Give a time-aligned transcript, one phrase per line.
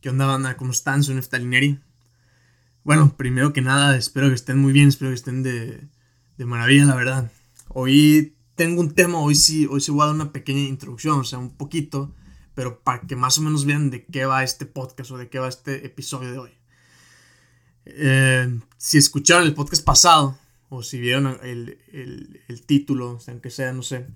[0.00, 0.56] ¿Qué onda, banda?
[0.56, 1.02] ¿Cómo están?
[1.02, 1.20] Soy.
[2.84, 5.88] Bueno, primero que nada, espero que estén muy bien, espero que estén de,
[6.36, 7.32] de maravilla, la verdad.
[7.66, 11.24] Hoy tengo un tema, hoy sí, hoy sí voy a dar una pequeña introducción, o
[11.24, 12.14] sea, un poquito,
[12.54, 15.40] pero para que más o menos vean de qué va este podcast o de qué
[15.40, 16.50] va este episodio de hoy.
[17.84, 20.38] Eh, si escucharon el podcast pasado,
[20.68, 24.06] o si vieron el, el, el título, o sea, aunque sea, no sé,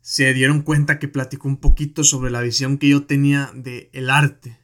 [0.00, 4.08] se dieron cuenta que platicó un poquito sobre la visión que yo tenía de el
[4.08, 4.59] arte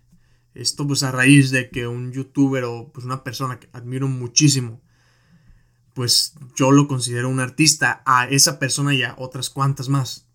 [0.57, 4.81] esto pues a raíz de que un youtuber o pues una persona que admiro muchísimo,
[5.95, 10.27] pues yo lo considero un artista a esa persona y a otras cuantas más.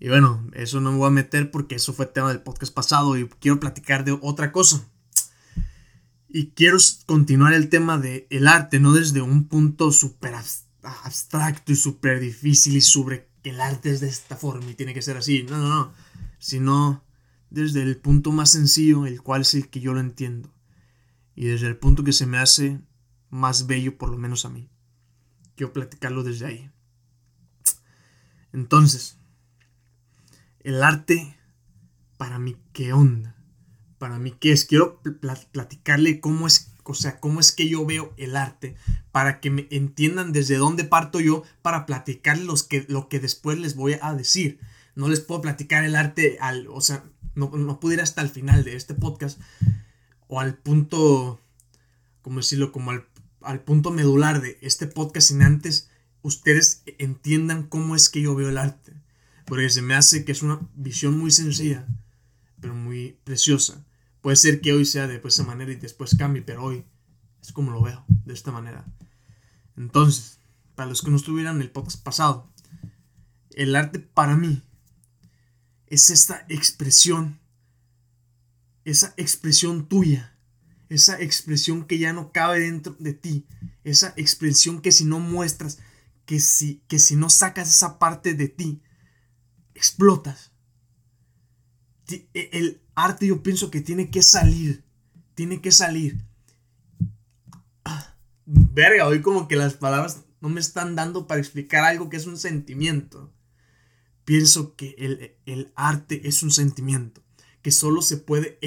[0.00, 3.16] Y bueno, eso no me voy a meter porque eso fue tema del podcast pasado
[3.16, 4.84] y quiero platicar de otra cosa.
[6.28, 10.34] Y quiero continuar el tema de el arte, no desde un punto súper
[10.82, 14.94] abstracto y súper difícil y sobre que el arte es de esta forma y tiene
[14.94, 15.44] que ser así.
[15.44, 15.92] No, no, no.
[16.38, 17.07] Sino
[17.50, 20.52] desde el punto más sencillo, el cual es el que yo lo entiendo,
[21.34, 22.80] y desde el punto que se me hace
[23.30, 24.68] más bello, por lo menos a mí.
[25.56, 26.70] Quiero platicarlo desde ahí.
[28.52, 29.18] Entonces,
[30.60, 31.36] el arte,
[32.16, 33.36] para mí, ¿qué onda?
[33.98, 34.64] Para mí, ¿qué es?
[34.64, 35.00] Quiero
[35.52, 38.76] platicarle cómo es, o sea, cómo es que yo veo el arte,
[39.12, 43.58] para que me entiendan desde dónde parto yo, para platicarles los que, lo que después
[43.58, 44.60] les voy a decir.
[44.94, 47.04] No les puedo platicar el arte al, o sea,
[47.38, 49.40] no, no pude ir hasta el final de este podcast
[50.26, 51.40] o al punto,
[52.22, 52.72] ¿cómo decirlo?
[52.72, 53.06] Como al,
[53.40, 55.88] al punto medular de este podcast sin antes
[56.22, 58.92] ustedes entiendan cómo es que yo veo el arte.
[59.46, 61.86] Porque se me hace que es una visión muy sencilla,
[62.60, 63.84] pero muy preciosa.
[64.20, 66.84] Puede ser que hoy sea de esa manera y después cambie, pero hoy
[67.40, 68.84] es como lo veo, de esta manera.
[69.76, 70.40] Entonces,
[70.74, 72.52] para los que no estuvieran en el podcast pasado,
[73.52, 74.62] el arte para mí
[75.90, 77.40] es esta expresión,
[78.84, 80.36] esa expresión tuya,
[80.88, 83.46] esa expresión que ya no cabe dentro de ti,
[83.84, 85.78] esa expresión que si no muestras,
[86.24, 88.82] que si, que si no sacas esa parte de ti,
[89.74, 90.52] explotas.
[92.08, 94.84] E, el arte yo pienso que tiene que salir,
[95.34, 96.24] tiene que salir.
[97.84, 102.16] Ah, verga, hoy como que las palabras no me están dando para explicar algo que
[102.16, 103.32] es un sentimiento
[104.28, 104.94] pienso que
[105.46, 107.22] el, arte es un sentimiento
[107.62, 108.58] que solo se puede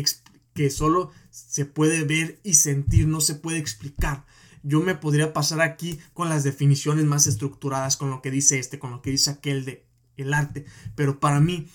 [0.55, 4.25] que solo se puede ver y sentir, no se puede explicar.
[4.63, 8.79] Yo me podría pasar aquí con las definiciones más estructuradas, con lo que dice este,
[8.79, 9.85] con lo que dice aquel de
[10.17, 11.67] el arte, pero para mí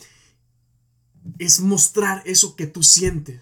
[1.38, 3.40] es mostrar eso que tú sientes,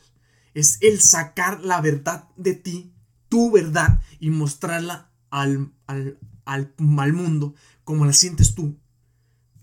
[0.53, 2.93] es el sacar la verdad de ti,
[3.31, 8.78] tu verdad, y mostrarla al, al, al, al mundo como la sientes tú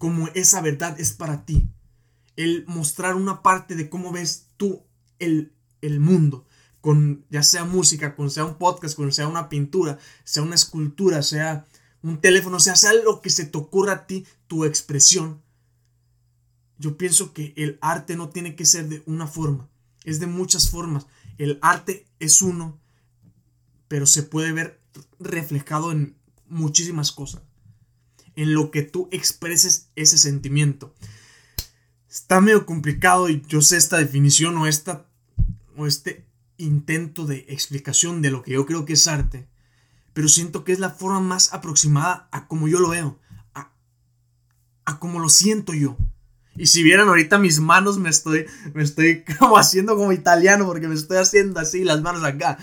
[0.02, 1.70] como esa verdad es para ti.
[2.36, 4.84] El mostrar una parte de cómo ves tú
[5.20, 6.48] el, el mundo,
[6.82, 11.22] con ya sea música, con sea un podcast, con sea una pintura, sea una escultura,
[11.22, 11.68] sea
[12.02, 15.44] un teléfono, sea, sea lo que se te ocurra a ti, tu expresión.
[16.80, 19.70] Yo pienso que el arte no tiene que ser de una forma,
[20.04, 21.06] es de muchas formas.
[21.38, 22.80] El arte es uno,
[23.88, 24.82] pero se puede ver
[25.20, 27.44] reflejado en muchísimas cosas
[28.42, 30.96] en lo que tú expreses ese sentimiento.
[32.10, 35.06] Está medio complicado y yo sé esta definición o, esta,
[35.78, 36.26] o este
[36.58, 39.48] intento de explicación de lo que yo creo que es arte,
[40.14, 43.20] pero siento que es la forma más aproximada a como yo lo veo,
[43.54, 43.72] a,
[44.86, 45.96] a como lo siento yo.
[46.56, 49.24] Y si vieran ahorita mis manos, me estoy, me estoy
[49.56, 52.58] haciendo como italiano porque me estoy haciendo así las manos acá.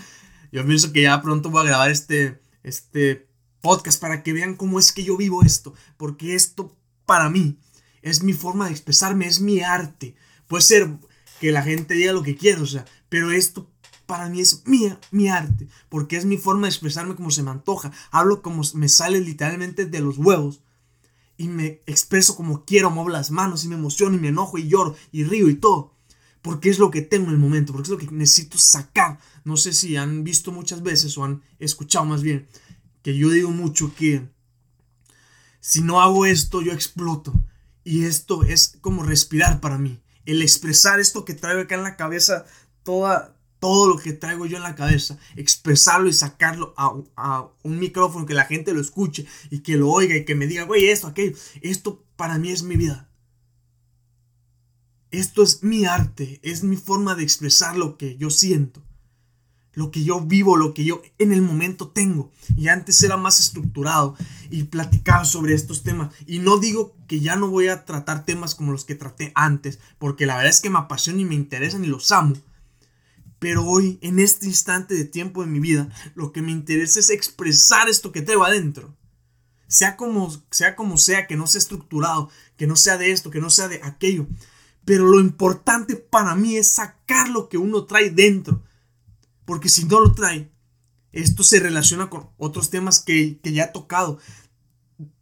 [0.51, 3.28] Yo pienso que ya pronto voy a grabar este, este
[3.61, 6.75] podcast para que vean cómo es que yo vivo esto, porque esto
[7.05, 7.57] para mí
[8.01, 10.15] es mi forma de expresarme, es mi arte.
[10.47, 10.89] Puede ser
[11.39, 13.69] que la gente diga lo que quiera, o sea, pero esto
[14.05, 17.51] para mí es mi, mi arte, porque es mi forma de expresarme como se me
[17.51, 17.91] antoja.
[18.11, 20.61] Hablo como me sale literalmente de los huevos
[21.37, 24.67] y me expreso como quiero, muevo las manos y me emociono y me enojo y
[24.67, 25.93] lloro y río y todo.
[26.41, 29.19] Porque es lo que tengo en el momento, porque es lo que necesito sacar.
[29.43, 32.47] No sé si han visto muchas veces o han escuchado más bien
[33.01, 34.27] que yo digo mucho que
[35.59, 37.33] si no hago esto, yo exploto.
[37.83, 40.01] Y esto es como respirar para mí.
[40.25, 42.45] El expresar esto que traigo acá en la cabeza,
[42.83, 47.79] toda, todo lo que traigo yo en la cabeza, expresarlo y sacarlo a, a, un
[47.79, 50.89] micrófono, que la gente lo escuche y que lo oiga y que me diga, güey,
[50.89, 51.35] esto, aquello.
[51.61, 53.09] Esto para mí es mi vida.
[55.11, 58.83] Esto es mi arte, es mi forma de expresar lo que yo siento
[59.73, 62.31] lo que yo vivo, lo que yo en el momento tengo.
[62.57, 64.15] Y antes era más estructurado
[64.49, 66.13] y platicaba sobre estos temas.
[66.25, 69.79] Y no digo que ya no voy a tratar temas como los que traté antes,
[69.97, 72.35] porque la verdad es que me apasionan y me interesan y los amo.
[73.39, 77.09] Pero hoy, en este instante de tiempo de mi vida, lo que me interesa es
[77.09, 78.93] expresar esto que tengo adentro.
[79.67, 83.39] Sea como, sea como sea, que no sea estructurado, que no sea de esto, que
[83.39, 84.27] no sea de aquello.
[84.83, 88.61] Pero lo importante para mí es sacar lo que uno trae dentro.
[89.49, 90.51] Porque si no lo trae,
[91.11, 94.19] esto se relaciona con otros temas que, que ya he tocado.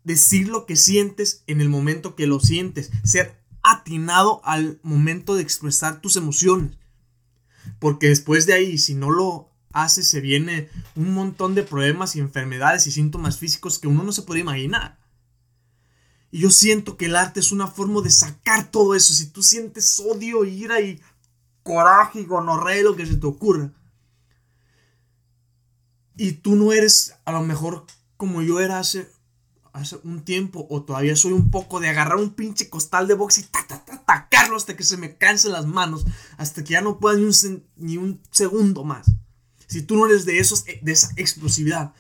[0.04, 2.92] Decir lo que sientes en el momento que lo sientes.
[3.06, 6.78] Ser atinado al momento de expresar tus emociones.
[7.80, 12.20] Porque después de ahí, si no lo haces, se viene un montón de problemas y
[12.20, 15.00] enfermedades y síntomas físicos que uno no se puede imaginar.
[16.32, 19.14] Y yo siento que el arte es una forma de sacar todo eso.
[19.14, 21.00] Si tú sientes odio, ira y
[21.64, 23.72] coraje y gonorrea, lo que se te ocurra.
[26.18, 27.86] Y tú no eres a lo mejor
[28.18, 29.08] como yo era hace,
[29.72, 33.38] hace un tiempo, o todavía soy un poco de agarrar un pinche costal de box
[33.38, 36.06] y ta, ta, ta, tacarlo hasta que se me cansen las manos,
[36.38, 39.12] hasta que ya no pueda ni un, ni un segundo más.
[39.68, 41.94] Si tú no eres de, esos, de esa explosividad,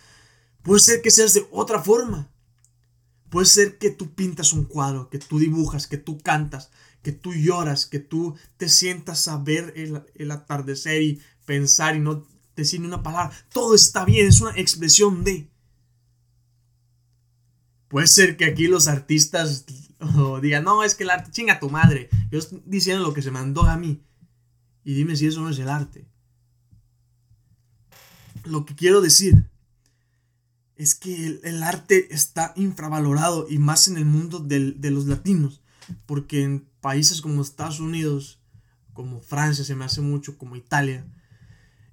[0.63, 2.29] puede ser que seas de otra forma.
[3.29, 6.71] Puede ser que tú pintas un cuadro, que tú dibujas, que tú cantas,
[7.03, 11.99] que tú lloras, que tú te sientas a ver el, el atardecer y pensar y
[11.99, 12.25] no
[12.61, 13.35] decir ni una palabra.
[13.51, 15.49] Todo está bien, es una expresión de.
[17.87, 19.65] Puede ser que aquí los artistas
[20.41, 22.09] digan, no, es que el arte, chinga tu madre.
[22.31, 24.01] Yo estoy diciendo lo que se mandó a mí.
[24.83, 26.07] Y dime si eso no es el arte.
[28.45, 29.49] Lo que quiero decir
[30.75, 35.61] es que el, arte está infravalorado y más en el mundo de los latinos.
[36.05, 38.39] Porque en países como Estados Unidos,
[38.93, 41.05] como Francia se me hace mucho, como Italia,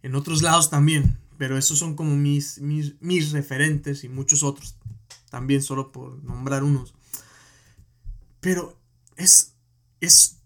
[0.05, 4.77] en otros lados también, pero esos son como mis, mis, mis referentes y muchos otros
[5.31, 6.95] también, solo por nombrar unos.
[8.39, 8.79] Pero
[9.17, 9.55] es,
[10.03, 10.43] es,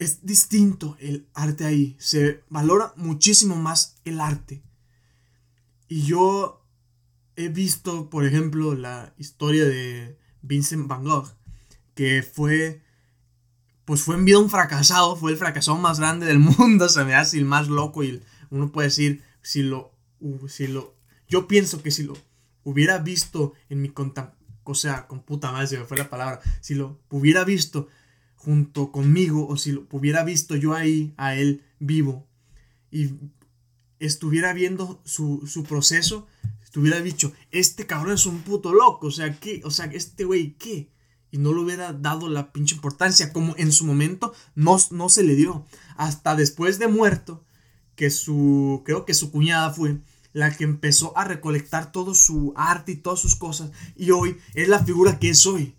[0.00, 4.60] es distinto el arte ahí, se valora muchísimo más el arte.
[5.86, 6.66] Y yo
[7.36, 11.32] he visto, por ejemplo, la historia de Vincent Van Gogh,
[11.94, 12.82] que fue
[13.84, 17.14] pues fue en vida un fracasado, fue el fracasado más grande del mundo, se me
[17.14, 19.92] hace el más loco y el uno puede decir, si lo,
[20.46, 20.94] si lo,
[21.26, 22.16] yo pienso que si lo
[22.64, 26.40] hubiera visto en mi conta, o sea, con puta madre se me fue la palabra,
[26.60, 27.88] si lo hubiera visto
[28.36, 32.28] junto conmigo o si lo hubiera visto yo ahí a él vivo
[32.90, 33.10] y
[33.98, 36.26] estuviera viendo su, su proceso,
[36.62, 39.62] estuviera dicho, este cabrón es un puto loco, o sea, ¿qué?
[39.64, 40.90] O sea, este güey, ¿qué?
[41.30, 45.22] Y no le hubiera dado la pinche importancia, como en su momento no, no se
[45.22, 45.66] le dio.
[45.96, 47.44] Hasta después de muerto,
[48.02, 49.98] que su, creo que su cuñada fue
[50.32, 54.66] la que empezó a recolectar todo su arte y todas sus cosas y hoy es
[54.66, 55.76] la figura que es hoy.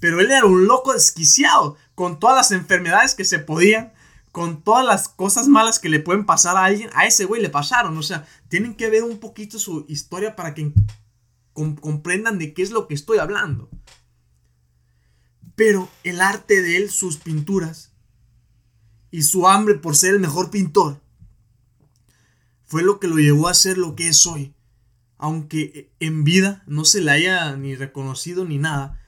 [0.00, 3.92] Pero él era un loco desquiciado, con todas las enfermedades que se podían,
[4.32, 7.50] con todas las cosas malas que le pueden pasar a alguien, a ese güey le
[7.50, 7.96] pasaron.
[7.96, 10.72] O sea, tienen que ver un poquito su historia para que
[11.52, 13.70] comprendan de qué es lo que estoy hablando.
[15.54, 17.92] Pero el arte de él, sus pinturas
[19.12, 21.01] y su hambre por ser el mejor pintor,
[22.72, 24.54] fue lo que lo llevó a ser lo que es hoy.
[25.18, 28.98] Aunque en vida no se le haya ni reconocido ni nada,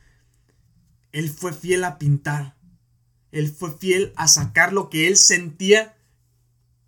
[1.12, 2.58] él fue fiel a pintar.
[3.32, 5.96] Él fue fiel a sacar lo que él sentía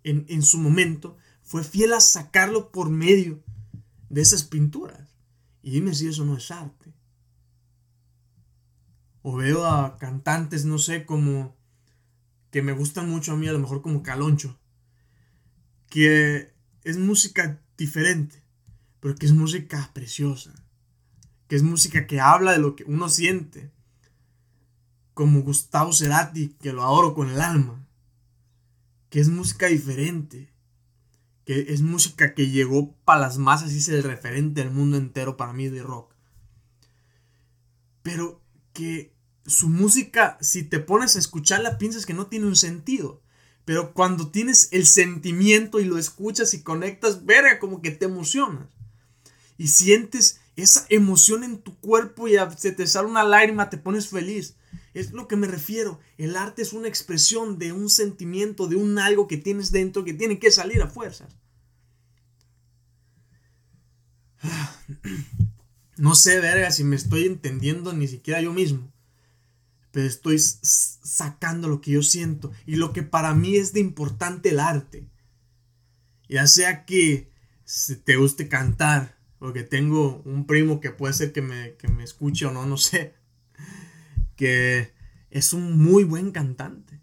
[0.03, 1.17] en, en su momento.
[1.41, 3.43] Fue fiel a sacarlo por medio
[4.09, 5.15] de esas pinturas.
[5.63, 6.93] Y dime si eso no es arte.
[9.23, 11.57] O veo a cantantes, no sé, como
[12.51, 14.59] que me gustan mucho a mí, a lo mejor como Caloncho,
[15.89, 16.55] que
[16.89, 18.41] es música diferente,
[19.01, 20.53] pero que es música preciosa,
[21.49, 23.71] que es música que habla de lo que uno siente,
[25.13, 27.85] como Gustavo Cerati, que lo adoro con el alma,
[29.09, 30.53] que es música diferente,
[31.43, 35.35] que es música que llegó para las masas y es el referente del mundo entero
[35.35, 36.13] para mí de rock.
[38.01, 38.41] Pero
[38.71, 39.13] que
[39.45, 43.21] su música, si te pones a escucharla, piensas que no tiene un sentido.
[43.67, 48.69] Pero cuando tienes el sentimiento y lo escuchas y conectas, verga, como que te emocionas.
[49.57, 54.07] Y sientes esa emoción en tu cuerpo y se te sale una lágrima, te pones
[54.07, 54.55] feliz.
[54.93, 55.99] Es lo que me refiero.
[56.17, 60.13] El arte es una expresión de un sentimiento, de un algo que tienes dentro que
[60.13, 61.35] tiene que salir a fuerzas.
[65.97, 68.93] No sé, verga, si me estoy entendiendo ni siquiera yo mismo
[69.91, 74.49] pero estoy sacando lo que yo siento y lo que para mí es de importante
[74.49, 75.09] el arte.
[76.29, 77.31] Ya sea que
[78.03, 82.45] te guste cantar, porque tengo un primo que puede ser que me, que me escuche
[82.45, 83.13] o no, no sé,
[84.35, 84.93] que
[85.29, 86.99] es un muy buen cantante,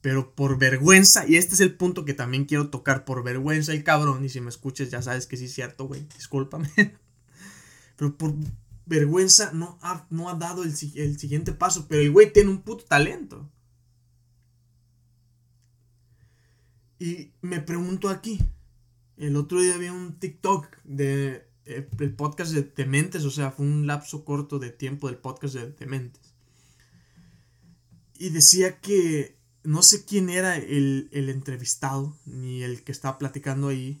[0.00, 3.84] Pero por vergüenza, y este es el punto que también quiero tocar, por vergüenza el
[3.84, 6.70] cabrón, y si me escuchas ya sabes que sí es cierto, güey, discúlpame.
[7.96, 8.34] Pero por
[8.88, 12.62] vergüenza no ha, no ha dado el, el siguiente paso, pero el güey tiene un
[12.62, 13.48] puto talento.
[16.98, 18.40] Y me pregunto aquí,
[19.16, 21.82] el otro día vi un TikTok de eh,
[22.16, 26.34] podcast de Dementes, o sea, fue un lapso corto de tiempo del podcast de Dementes.
[28.18, 33.68] Y decía que no sé quién era el, el entrevistado, ni el que estaba platicando
[33.68, 34.00] ahí,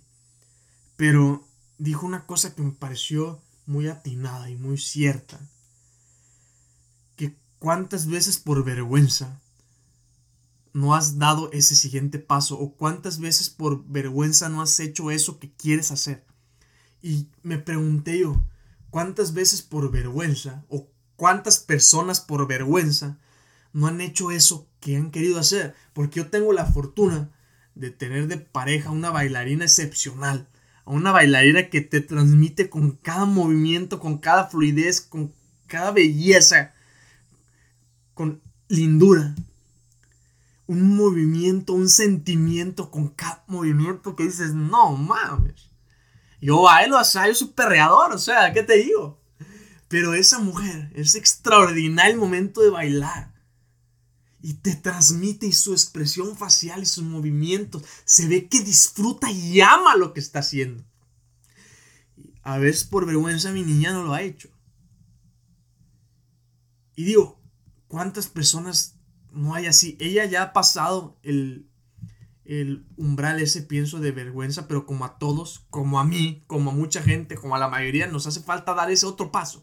[0.96, 5.38] pero dijo una cosa que me pareció muy atinada y muy cierta.
[7.16, 9.40] Que cuántas veces por vergüenza
[10.72, 15.38] no has dado ese siguiente paso o cuántas veces por vergüenza no has hecho eso
[15.38, 16.24] que quieres hacer.
[17.02, 18.42] Y me pregunté yo,
[18.90, 23.18] ¿cuántas veces por vergüenza o cuántas personas por vergüenza
[23.74, 25.74] no han hecho eso que han querido hacer?
[25.92, 27.30] Porque yo tengo la fortuna
[27.74, 30.48] de tener de pareja una bailarina excepcional,
[30.88, 35.32] a una bailarina que te transmite con cada movimiento, con cada fluidez, con
[35.66, 36.72] cada belleza,
[38.14, 39.34] con lindura
[40.68, 45.70] un movimiento, un sentimiento con cada movimiento que dices, no mames.
[46.40, 49.18] Yo bailo, o sea, yo perreador, o sea, ¿qué te digo?
[49.88, 53.32] Pero esa mujer es extraordinario momento de bailar.
[54.48, 57.82] Y te transmite y su expresión facial y sus movimientos.
[58.04, 60.84] Se ve que disfruta y ama lo que está haciendo.
[62.42, 64.48] A veces por vergüenza mi niña no lo ha hecho.
[66.96, 67.40] Y digo,
[67.88, 68.98] ¿cuántas personas
[69.32, 69.96] no hay así.
[70.00, 71.68] Ella ya ha pasado el,
[72.44, 76.74] el umbral ese, pienso, de vergüenza, pero como a todos, como a mí, como a
[76.74, 79.62] mucha gente, como a la mayoría, nos hace falta dar ese otro paso.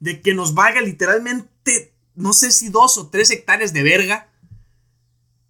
[0.00, 4.32] De que nos valga literalmente, no sé si dos o tres hectáreas de verga.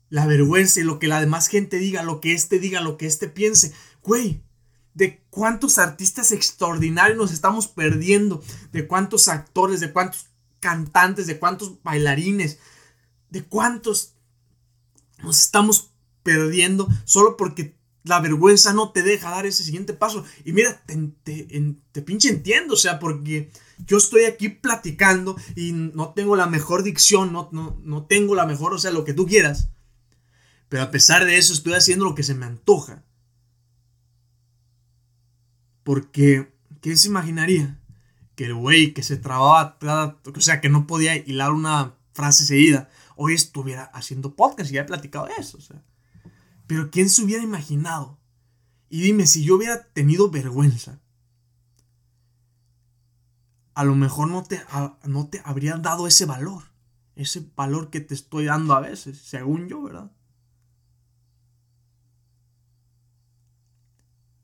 [0.08, 3.06] La vergüenza y lo que la demás gente diga, lo que este diga, lo que
[3.06, 3.72] este piense.
[4.02, 4.42] Güey,
[4.94, 8.42] de cuántos artistas extraordinarios nos estamos perdiendo,
[8.72, 10.26] de cuántos actores, de cuántos
[10.60, 12.58] cantantes, de cuántos bailarines,
[13.30, 14.14] de cuántos
[15.22, 15.92] nos estamos
[16.22, 20.24] perdiendo solo porque la vergüenza no te deja dar ese siguiente paso.
[20.44, 26.36] Y mira, te, pinche entiendo, o sea, porque yo estoy aquí platicando y no tengo
[26.36, 29.70] la mejor dicción, no, no, no tengo la mejor, o sea, lo que tú quieras.
[30.68, 33.04] Pero a pesar de eso estoy haciendo lo que se me antoja.
[35.82, 37.78] Porque, ¿quién se imaginaría?
[38.34, 39.78] Que el güey que se trababa,
[40.24, 44.80] o sea, que no podía hilar una frase seguida, hoy estuviera haciendo podcast y ya
[44.82, 45.58] he platicado eso.
[46.66, 48.18] Pero ¿quién se hubiera imaginado?
[48.88, 51.00] Y dime, si yo hubiera tenido vergüenza,
[53.76, 54.60] a lo mejor no te,
[55.04, 56.64] no te habría dado ese valor.
[57.14, 60.10] Ese valor que te estoy dando a veces, según yo, ¿verdad?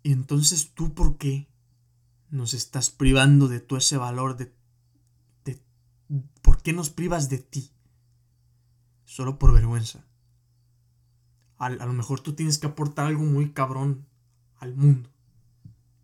[0.03, 1.49] Y entonces tú, ¿por qué
[2.31, 4.37] nos estás privando de todo ese valor?
[4.37, 4.55] De,
[5.45, 5.61] de,
[6.43, 7.73] ¿Por qué nos privas de ti?
[9.13, 10.07] solo por vergüenza.
[11.59, 14.07] A, lo mejor tú tienes que aportar algo muy cabrón
[14.59, 15.11] al mundo.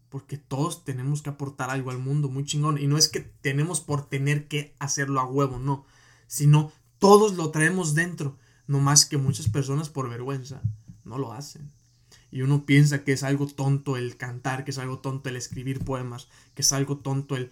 [0.08, 2.78] Porque todos tenemos que aportar algo al mundo muy chingón.
[2.78, 5.84] Y no es que tenemos por tener que hacerlo a huevo, no.
[6.26, 8.38] Sino todos lo traemos dentro.
[8.66, 10.62] No más que muchas personas por vergüenza
[11.04, 11.70] no lo hacen.
[12.30, 15.84] Y uno piensa que es algo tonto el cantar, que es algo tonto el escribir
[15.84, 17.50] poemas, que es algo tonto el...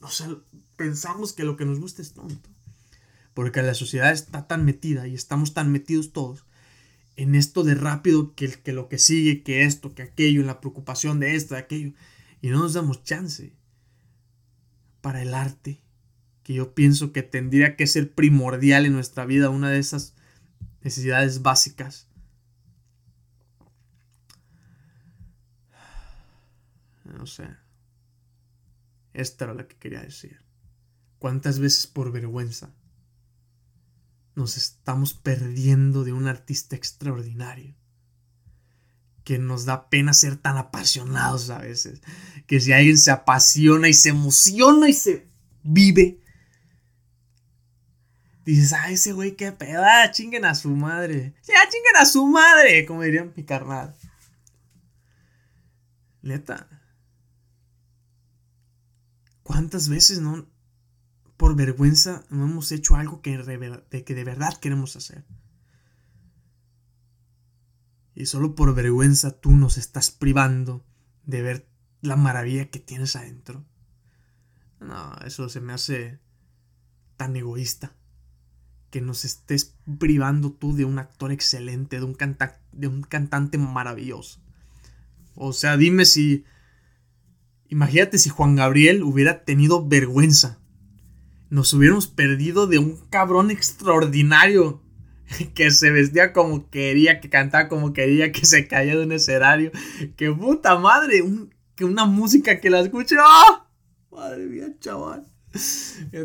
[0.00, 0.28] O sea,
[0.76, 2.48] pensamos que lo que nos gusta es tonto.
[3.34, 6.44] Porque la sociedad está tan metida y estamos tan metidos todos
[7.22, 11.20] en esto de rápido que, que lo que sigue, que esto, que aquello, la preocupación
[11.20, 11.92] de esto, de aquello.
[12.40, 13.52] Y no nos damos chance
[15.02, 15.82] para el arte,
[16.42, 20.14] que yo pienso que tendría que ser primordial en nuestra vida, una de esas
[20.80, 22.08] necesidades básicas.
[27.04, 27.48] No sé.
[29.12, 30.40] Esta era la que quería decir.
[31.18, 32.72] ¿Cuántas veces por vergüenza
[34.40, 37.74] nos estamos perdiendo de un artista extraordinario.
[39.22, 42.00] Que nos da pena ser tan apasionados a veces.
[42.46, 45.28] Que si alguien se apasiona y se emociona y se
[45.62, 46.20] vive,
[48.46, 51.34] dices, ah, ese güey qué pedo, ah, chinguen a su madre.
[51.46, 53.94] Ya chinguen a su madre, como diría mi carnal.
[56.22, 56.66] Neta.
[59.42, 60.48] ¿Cuántas veces no,
[61.50, 65.24] por vergüenza no hemos hecho algo que de, que de verdad queremos hacer.
[68.14, 70.84] Y solo por vergüenza tú nos estás privando
[71.24, 71.68] de ver
[72.02, 73.64] la maravilla que tienes adentro.
[74.78, 76.20] No, eso se me hace
[77.16, 77.96] tan egoísta.
[78.90, 82.16] que nos estés privando tú de un actor excelente, de un,
[82.70, 84.40] de un cantante maravilloso.
[85.34, 86.44] O sea, dime si...
[87.68, 90.59] Imagínate si Juan Gabriel hubiera tenido vergüenza.
[91.50, 94.80] Nos hubiéramos perdido de un cabrón extraordinario
[95.54, 99.72] que se vestía como quería, que cantaba como quería, que se caía de un escenario.
[100.16, 101.24] Que puta madre,
[101.74, 103.16] que una música que la escuche.
[103.20, 103.68] ¡ah!
[104.10, 105.26] Madre mía, chaval.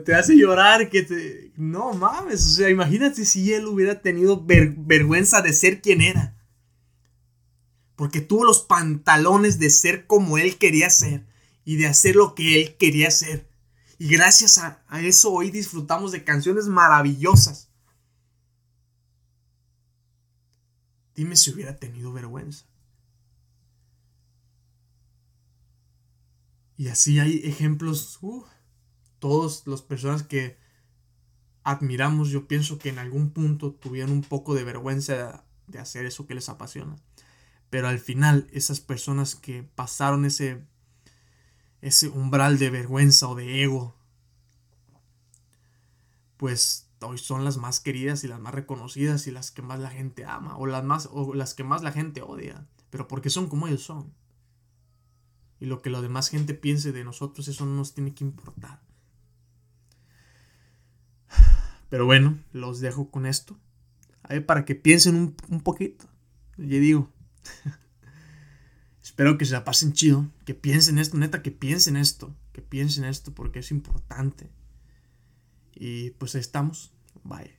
[0.05, 1.51] Te hace llorar, que te...
[1.57, 6.35] No mames, o sea, imagínate si él hubiera tenido vergüenza de ser quien era.
[7.95, 11.25] Porque tuvo los pantalones de ser como él quería ser
[11.63, 13.47] y de hacer lo que él quería hacer.
[13.97, 17.69] Y gracias a eso hoy disfrutamos de canciones maravillosas.
[21.15, 22.65] Dime si hubiera tenido vergüenza.
[26.77, 28.43] Y así hay ejemplos, uh,
[29.19, 30.57] todas las personas que
[31.63, 36.27] admiramos, yo pienso que en algún punto tuvieron un poco de vergüenza de hacer eso
[36.27, 36.97] que les apasiona.
[37.69, 40.65] Pero al final, esas personas que pasaron ese,
[41.81, 43.95] ese umbral de vergüenza o de ego,
[46.37, 49.89] pues hoy son las más queridas y las más reconocidas y las que más la
[49.89, 53.47] gente ama o las más o las que más la gente odia, pero porque son
[53.47, 54.13] como ellos son.
[55.59, 58.81] Y lo que la demás gente piense de nosotros eso no nos tiene que importar.
[61.89, 63.57] Pero bueno, los dejo con esto.
[64.23, 66.07] A para que piensen un, un poquito.
[66.57, 67.09] Ya digo.
[69.15, 70.29] Espero que se la pasen chido.
[70.43, 72.35] Que piensen esto, neta, que piensen esto.
[72.51, 74.49] Que piensen esto porque es importante.
[75.73, 76.91] Y pues estamos.
[77.23, 77.55] Bye.